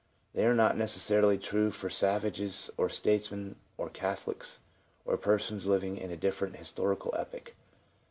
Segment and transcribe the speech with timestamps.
[0.33, 4.57] They are not necessarily true for savages or statesmen or Catholics
[5.05, 7.53] or persons living in a different historical epoch.